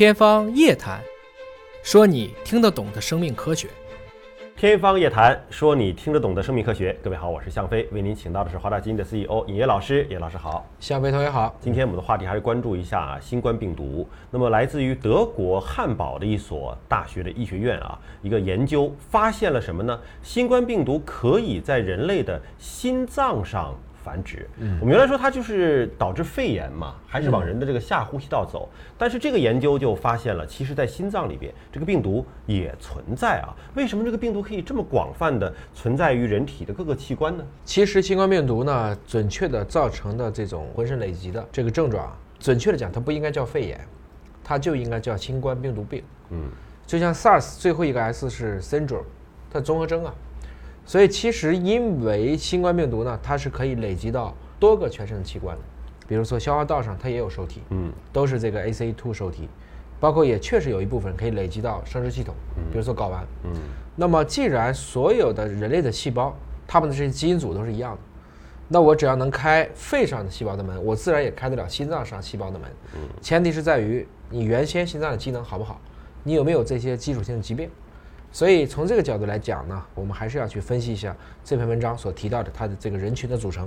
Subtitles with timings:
[0.00, 0.98] 天方夜谭，
[1.82, 3.68] 说你听得懂的生命科学。
[4.56, 6.98] 天方夜谭，说你听得懂的生命科学。
[7.02, 10.06] 各位好，我是向飞，为您请到的是华大基因的 CEO 尹烨老师。
[10.08, 11.54] 尹老师好，向飞同学好。
[11.60, 14.08] 今天我们的话题还是关注一下新冠病毒。
[14.30, 20.00] 那么，来自于德国汉堡的一所大学的医学院啊，一个研究发现了什么呢？
[20.22, 23.74] 新冠病毒可以在人类的心脏上。
[24.02, 28.68] 繁殖，嗯我们原来说它就是导致肺炎嘛，还是往人的这个下呼吸道走。
[28.96, 33.54] 但是这个研究就发现了，其实，在心脏里边，这个病毒也存在啊。
[33.74, 37.44] 为什么这个病毒可以这么广泛的存在于人体的各个器官呢？
[37.64, 43.80] 其实，新冠病毒呢，准确的造成的这种浑身累积的这个症状，准确的讲，它不应该叫肺炎，
[44.42, 46.02] 它就应该叫新冠病毒病。
[46.30, 46.48] 嗯，
[46.86, 49.04] 就像 SARS 最后一个 S 是 syndrome，
[49.50, 50.14] 它综合征啊。
[50.90, 55.62] 所以其实，因为新冠病毒呢，它是可以累积到多个全身的器官的，
[56.08, 59.48] 比如说消化道上它也有受体，嗯，都是这个 ACE2 受体，
[60.00, 62.34] 包括也确实有一部分可以累积到生殖系统，
[62.72, 63.52] 比如说睾丸，嗯。
[63.94, 67.98] 那么既然所有的人类的细胞，它们的这些基因组都是一样的，
[68.66, 72.68] 那我只要能开肺上的细胞的门，我自然也开得了心脏上细胞的门。
[72.96, 73.00] 嗯。
[73.22, 75.80] 前提是在于你原先心脏的机能好不好，
[76.24, 77.70] 你有没有这些基础性的疾病。
[78.32, 83.66] 所以从这个角度来讲呢，我们还是要去分析一下这篇文章所提到的它的这个人群的组成。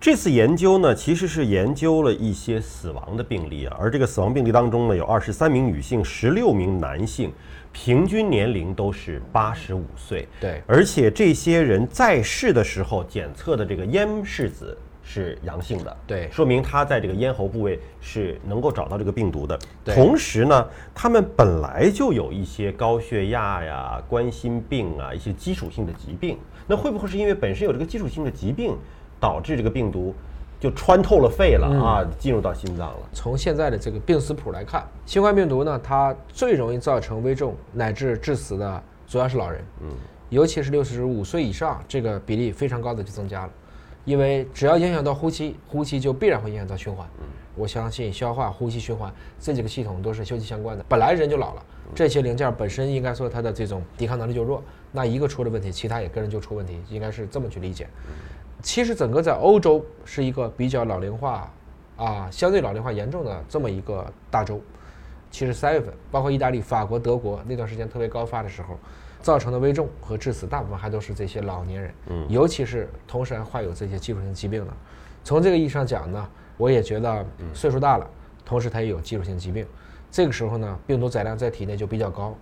[0.00, 7.32] 这次研究呢，其实是研究了一些死亡的病例啊，而这个死亡病例当中呢，有二十三名女性，十六名男性，
[7.72, 10.28] 平均年龄都是八十五岁。
[10.40, 14.76] 对，而且这些人在世的时候检测的这个咽拭子。
[15.08, 19.56] 是阳性的，对，说明他在这个咽喉部位是能够找到这个病毒的。
[19.84, 26.36] 同时呢，他们本来就有一些高血压呀、冠心病啊一些基础性的疾病。
[26.66, 28.76] 那会不会是因为本身有这个基础性的疾病，
[29.20, 30.12] 导致这个病毒
[30.58, 32.98] 就穿透了肺了啊，进入到心脏了？
[33.12, 39.88] 从现在的这个病死谱来看，新冠病毒呢，它最容易造成危重乃至致死的主要是老人，嗯，
[40.30, 43.52] 尤其是六十五岁以上，这个比例非常高的就增加了。
[44.06, 47.06] 因为只要影响到呼吸，呼吸就必然会影响到循环。
[47.56, 50.84] 我相信消化、呼吸、循环这几个系统都是休息相关的。
[50.88, 51.62] 本来人就老了，
[51.92, 54.62] 这些零件本身应该说它的这种抵抗能力就弱，
[54.92, 57.88] 那一个出了问题，其他也跟着就出问题，应该是这么去理解。
[58.62, 61.52] 其实整个在欧洲是一个比较老龄化，
[61.96, 64.60] 啊，相对老龄化严重的这么一个大洲。
[65.32, 68.78] 其实三月份，包括意大利、法国、德国那段时间特别高发的时候。
[69.20, 74.72] 造成的危重和致死，大部分还都是这些老年人，嗯，尤其是同时还患有这些基础性疾病的。
[75.24, 78.08] 从这个意义上讲呢，我也觉得岁数大了，
[78.44, 79.66] 同时他也有基础性疾病，
[80.10, 82.34] 这个时候呢，病毒载量在体内就比较高。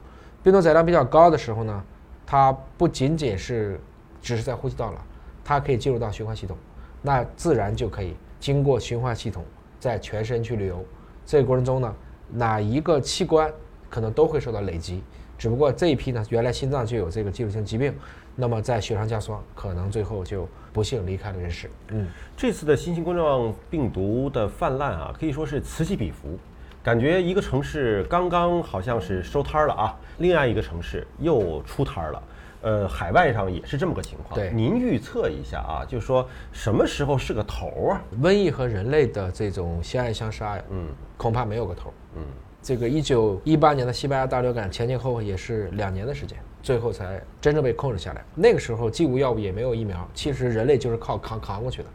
[0.42, 1.84] 病毒载量比较高的时候呢，
[2.26, 3.80] 它不仅仅是
[4.20, 5.02] 只是在呼吸道了，
[5.42, 6.54] 它可以进入到循环系统，
[7.00, 9.42] 那自然就可以经过循环系统
[9.80, 10.84] 在全身去旅游。
[11.24, 11.94] 这个过程中呢，
[12.30, 13.50] 哪一个器官
[13.88, 15.02] 可能都会受到累积。
[15.44, 17.94] 只不过这一批呢，原来心脏就有这个基础性疾病，
[18.34, 21.70] 那么在雪上加霜，可能最后就不幸离开了人世。
[21.88, 26.38] 嗯，这次的新型冠状病毒的泛滥啊，可以说是此起彼伏，
[26.82, 32.22] 感觉一个城市刚刚好像是收摊儿了啊，另外一个城市又出摊儿了。
[32.62, 34.34] 呃，海外上也是这么个情况。
[34.34, 38.02] 对，您预测一下啊，就是说什么时候是个头啊？
[38.22, 40.88] 瘟疫和人类的这种相爱相杀呀，嗯，
[41.18, 41.92] 恐怕没有个头。
[42.16, 42.22] 嗯。
[42.64, 48.24] 这个一九一八年的西班牙大流感前前后后也是两年的时间，最后才真正被控制下来。
[48.34, 51.88] 那个时候既无药物也没有疫苗，其实人类就是靠扛扛过去的，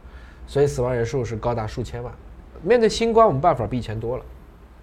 [0.46, 2.14] 所以死亡人数是高达数千万。
[2.62, 4.24] 面对新冠，我们办法比以前多了，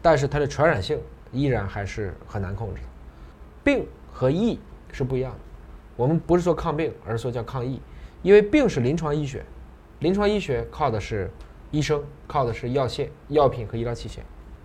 [0.01, 0.99] 但是它的传染性
[1.31, 2.87] 依然还是很难控制的。
[3.63, 4.59] 病和疫
[4.91, 5.39] 是不一样的，
[5.95, 7.79] 我们不是说抗病，而是说叫抗疫，
[8.23, 9.41] 因为病是临床医学，
[9.99, 11.31] 临床医学靠的是
[11.71, 14.19] 医生，靠的是药线、药品和医疗器械。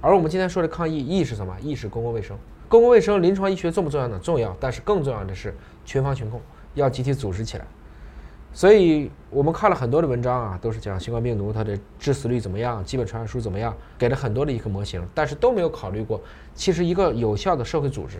[0.04, 1.56] 而我们今天说的抗疫，疫是什么？
[1.60, 2.36] 疫是公共卫生。
[2.68, 4.18] 公共卫生、临床医学重不重要呢？
[4.20, 5.54] 重要，但是更重要的是
[5.84, 6.40] 群防群控，
[6.74, 7.64] 要集体组织起来。
[8.52, 16.20] 所以我们看了很多的文章啊，都是讲新冠病毒它的致死率怎么样，基本传染数怎么样，给了很多的一个模型，但是都没有考虑过，
[16.52, 18.18] 其实一个有效的社会组织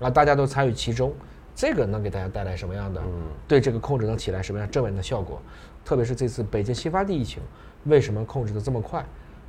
[0.00, 1.14] 啊，大家都参与其中，
[1.54, 3.00] 这个能给大家带来什么样的？
[3.48, 5.40] 对这个控制能起来什么样正面的效果？
[5.82, 7.42] 特别是这次北京新发地疫情，
[7.84, 9.02] 为什么控制的这么快？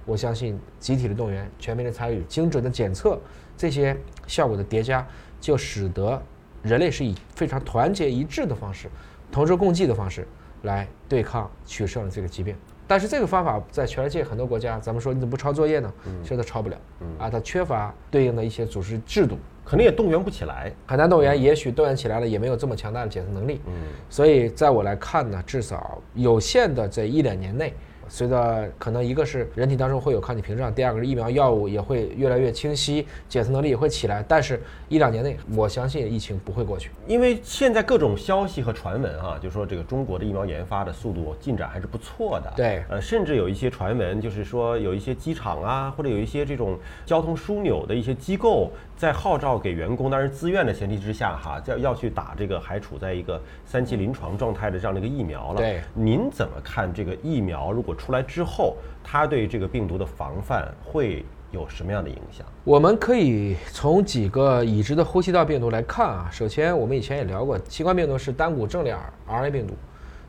[0.05, 3.19] 我相信集体的动员、全民的参与、精准的检测，
[3.55, 3.95] 这些
[4.27, 5.05] 效果的叠加，
[5.39, 6.21] 就使得
[6.61, 8.89] 人类是以非常团结一致的方式、
[9.31, 10.27] 同舟共济的方式
[10.63, 12.55] 来对抗、取胜这个疾病。
[12.85, 15.91] 但是这个方法在全世界很多国家，咱们说你怎么不抄作业呢？
[16.21, 16.77] 现在抄不了，
[17.17, 21.41] 啊，它缺乏对应的一些组织制度，可能也动员不起来，很难动员。
[21.41, 23.61] 也许动员起来了，也没有这么强大的检测能力。
[23.67, 23.73] 嗯，
[24.09, 27.73] 所以在我来看呢，至少有限的这一两年内。
[28.07, 34.23] 随着可能一个是人体当中会有抗体屏障，第二个是疫苗药物也会越来越清晰，检测能力也会起来。
[34.27, 36.89] 但是，一两年内，我相信疫情不会过去。
[37.07, 42.53] 因为现在各种消息和传闻啊，就说这个中国的疫苗研发的速度进展还是不错的。
[42.55, 48.71] 对，呃，甚至有一些传闻，就是说有一些机场啊，或者有一些这种交通枢纽的一些机构。
[48.95, 55.57] 在号召给员工，当然自愿的前提之下，哈，要要去打这个还处在一个三期临床状态的这样的一个疫苗了。
[55.57, 62.45] 对，您怎么看这个疫苗如果出来之后，它对这个病毒的防范会有什么样的影响？
[62.63, 66.27] 我们可以从几个已知的呼吸道病毒来看啊。
[66.31, 68.97] 首先，我们以前也聊过，新冠病毒是单股正链
[69.27, 69.75] RNA 病毒，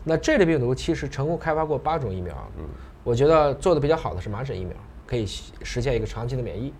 [0.05, 2.35] 那这类病毒其实成功开发过八种疫苗。
[2.59, 2.65] 嗯，
[3.03, 4.77] 我觉得做的比较好的是麻疹疫苗，
[5.07, 6.73] 可以实现一个长期的免疫。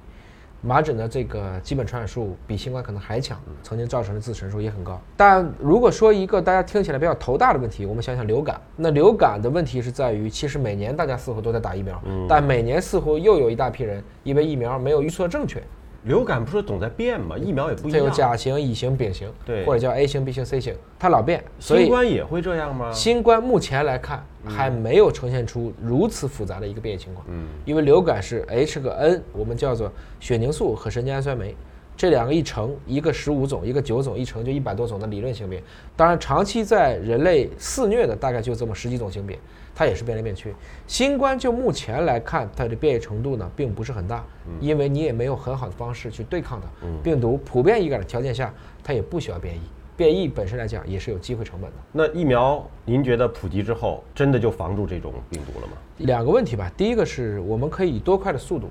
[0.65, 4.99] 麻疹的这个基本传染数比新冠可能还强，曾经造成的致死数也很高。
[5.17, 8.61] 但如果说一个大家听起来比较头大的问题，我们想想流感。
[8.75, 15.63] 那流感的问题是在于，其实每年大家似乎都在打疫苗，但每年似乎又有一大批人因为疫苗没有预测正确。
[16.05, 17.37] 流感不是总在变吗？
[17.37, 18.01] 疫苗也不一样。
[18.01, 21.43] 它有甲型、乙型、丙型，对，或者叫 A 型、B 型、C 型，它老变。
[21.59, 22.93] 所以新冠也会这样吗？
[22.93, 27.27] 新冠目前来看还没有呈现出如此复杂的一个变异情况。
[27.31, 29.91] 嗯，因为流感是 H 和 N，我们叫做
[30.21, 31.57] 血凝素和神经氨酸酶，
[31.97, 35.63] 这两个一乘，一个十五种，一个九种，一乘就一百多种的理论性别。
[35.97, 39.39] 当然，长期在人类肆虐的大概就这么十几种性别。
[39.77, 40.55] 它也是变来变去。
[40.87, 44.25] 新冠就目前来看，它的变异程度呢，并不是很大，
[44.61, 46.69] 因为你也没有很好的方式去对抗它。
[47.03, 48.55] 病毒普遍易感的条件下，
[48.85, 49.61] 它也不需要变异。
[49.97, 51.77] 变异本身来讲，也是有机会成本的。
[51.91, 55.73] 那疫苗，您觉得普及之后，真的就防住这种病毒了吗？
[55.99, 56.71] 两个问题吧。
[56.77, 58.71] 第一个是我们可以以多快的速度，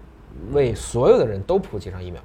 [0.54, 2.22] 为所有的人都普及上疫苗。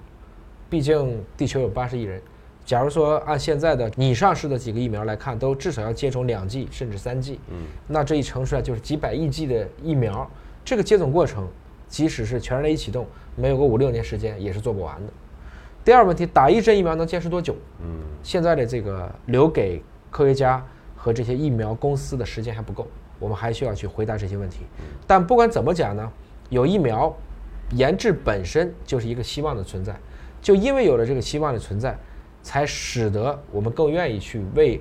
[0.71, 2.21] 毕竟地球有八十亿人。
[2.65, 10.31] 假如说按现在的你上市的几个疫苗来看，都至少要接种两剂甚至三剂，嗯，那这一乘出来就是几百亿剂的疫苗，
[10.63, 11.49] 这个接种过程，
[11.89, 13.07] 即使是全人类一启动，
[13.37, 15.13] 没有个五六年时间也是做不完的。
[15.83, 17.57] 第二问题，打一针疫苗能坚持多久？
[17.83, 20.63] 嗯，现在的这个留给科学家
[20.95, 22.87] 和这些疫苗公司的时间还不够，
[23.19, 24.67] 我们还需要去回答这些问题。
[25.07, 26.13] 但不管怎么讲呢，
[26.51, 27.17] 有疫苗，
[27.71, 29.99] 研制本身就是一个希望的存在，
[30.49, 31.95] 就因为有了这个希望的存在。
[32.41, 34.81] 才使得我们更愿意去为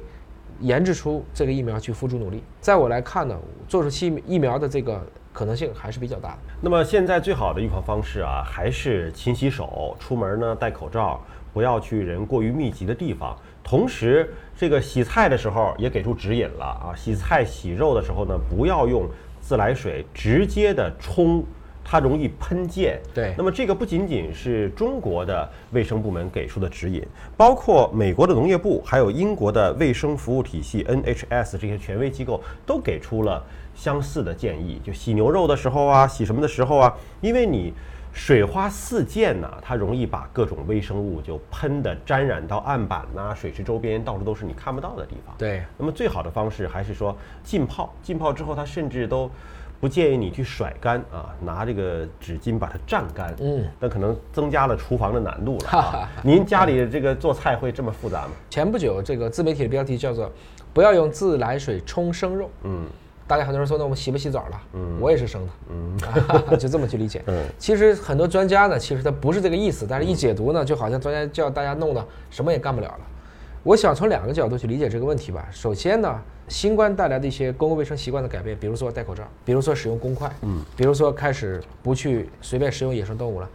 [0.61, 2.41] 研制出这个疫苗去付出努力。
[2.61, 3.37] 在我来看呢，
[3.67, 6.37] 做出疫疫苗的这个可能性还是比较大的。
[6.61, 11.19] 那么现在最好的预防方式啊，还是勤洗手，出门呢戴口罩，
[11.51, 13.35] 不要去人过于密集的地方。
[13.61, 19.09] 同时，这个洗菜的时候也给出指引了啊，洗菜洗肉的时候呢，不要用
[19.41, 21.43] 自来水直接的冲。
[21.89, 23.33] 它容易喷溅，对。
[23.37, 27.01] 那么这个不仅仅是中国的卫生部门给出的指引，
[27.37, 33.41] 包括美国的农业部，还有英国的卫生服务体系 NHS 这些权威机构都给出了
[33.73, 34.81] 相似的建议。
[34.83, 37.73] 就洗牛肉的时候啊，洗什么的时候啊，因为你
[38.11, 45.33] 水花四溅呢，它容易把各种微生物就喷的沾染到案板呐、水池周边，到处都是你看不到的地方。
[45.37, 45.63] 对。
[45.77, 49.31] 那么最好的方式还是说浸泡，浸泡之后它甚至都。
[49.79, 56.09] 不建议你去甩干啊，拿这个纸巾把它蘸干，嗯，那可能增加了厨房的难度了。
[56.23, 58.31] 您家里这个做菜会这么复杂吗？
[58.49, 60.31] 前不久这个自媒体的标题叫做
[60.73, 62.85] “不要用自来水冲生肉”，嗯，
[63.27, 64.61] 大家很多人说那我们洗不洗澡了？
[64.73, 65.97] 嗯，我也是生的，嗯，
[66.57, 67.21] 就这么去理解。
[67.27, 72.99] 嗯，其实很多专家呢，其实他不是这个意思，但是一解读呢，就好像专家叫大家弄的什么也干不了了。
[73.67, 75.45] 我想从两个角度去理解这个问题吧。
[75.51, 76.21] 首先呢。
[76.47, 83.49] 新冠带来的一些公共卫生习惯的改变，比如说戴口罩，比如说使用公筷，嗯，比如说开始不去随便食用野生动物了，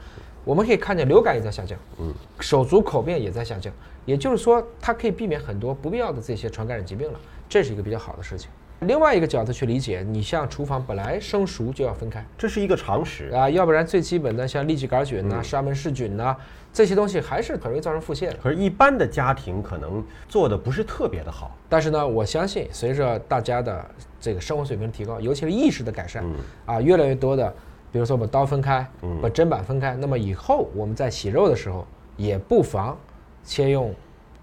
[0.45, 3.73] 我们可以看见流感也在下降，嗯，手足口病也在下降，
[4.05, 8.51] 也就是说它可以避免很多不必要的这些传感染疾病了，这是一个比较好的事情。
[8.83, 16.37] 另外一个角度去理解，你像厨房本来生熟就要分开，这是一个常识啊，要不然最基本的像痢疾杆菌呐、沙门氏菌呐
[16.73, 18.37] 这些东西还是很容易造成腹泻的。
[18.43, 21.57] 可是，一般的家庭可能做的不是特别的好。
[21.69, 23.85] 但是呢，我相信随着大家的
[24.21, 26.25] 这个生活水平提高，尤其是意识的改善，
[26.67, 27.55] 啊，越来越多的，
[27.93, 28.85] 比如说把刀分开，
[29.23, 31.87] 把砧板分开，那么以后我们在洗肉的时候，
[32.17, 32.99] 也不妨
[33.45, 33.95] 先用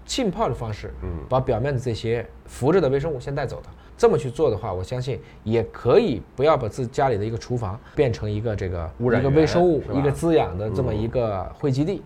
[0.06, 0.94] 浸泡的方式，
[1.28, 3.68] 把表面的这些浮着的微生物先带走的。
[4.00, 12.00] 这么去做的话，我相信也可以不要把自家里的一个厨房变成一个这个污染一个微生物一个滋养的这么一个汇集地。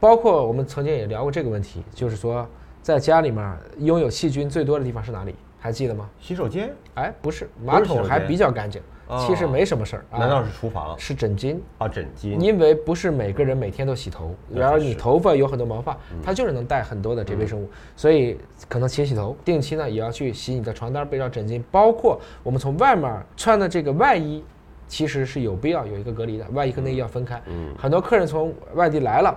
[0.00, 2.48] 包括我们曾经也聊过这个问题，就是说
[2.80, 5.34] 在家里面拥有细菌最多的地方是哪里？
[5.58, 6.08] 还记得吗？
[6.20, 6.72] 洗手间？
[6.94, 8.80] 哎，不是，马桶还比较干净，
[9.26, 10.04] 其实没什么事儿。
[10.10, 10.96] 难道是厨房？
[10.98, 12.38] 是枕巾啊，枕巾。
[12.38, 18.38] 因为不是每个人每天都洗头，然而你头发有很多毛发，它就是能带很多的这微生物，所以
[18.68, 24.44] 可能勤洗头，定期呢也要去洗你的床单、被罩、枕巾，包括我们从外面穿的这个外衣，
[24.86, 27.40] 其实是有必要有一个隔离的，外衣和内衣要分开。
[27.46, 29.36] 嗯，很多客人从外地来了。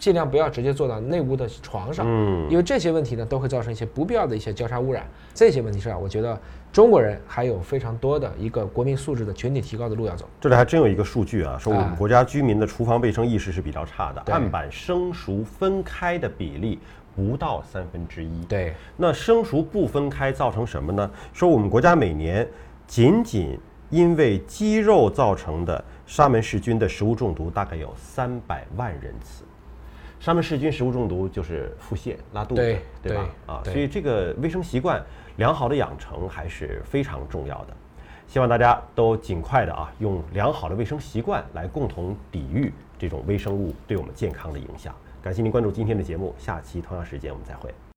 [0.00, 5.06] 尽量不要直接坐到内屋的床上，嗯，因为这些问题呢都会造成一些不必要的一些交叉污染。
[5.34, 6.40] 这些问题上，我觉得
[6.72, 10.26] 中国人还有非常多的一个国民素质的群体提高的路要走。
[10.40, 16.78] 这里还真有一个数据啊，说我们国家居民的厨房卫生意识是比较差的，案板生熟分开的比例
[17.14, 18.42] 不到三分之一。
[18.46, 21.10] 对，那生熟不分开造成什么呢？
[21.34, 22.48] 说我们国家每年
[22.86, 23.58] 仅仅
[23.90, 29.44] 因为鸡肉造成的沙门氏菌的食物中毒大概有三百万人次。
[30.20, 33.28] 沙门氏菌食物中毒就是腹泻、拉肚子，对吧？
[33.46, 35.02] 啊，所以这个卫生习惯
[35.36, 37.74] 良好的养成还是非常重要的。
[38.28, 44.94] 希望大家都尽快的啊，用良好的卫生习惯来共同抵御这种微生物对我们健康的影响。
[45.22, 47.74] 感谢您关注今天的节目，下期同样时间我们再会。